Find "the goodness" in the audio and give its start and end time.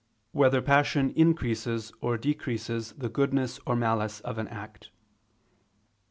2.93-3.59